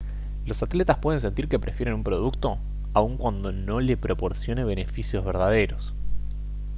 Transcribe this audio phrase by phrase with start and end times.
[0.47, 2.57] los atletas pueden sentir que prefieren un producto
[2.95, 5.93] aun cuando no le proporcione beneficios verdaderos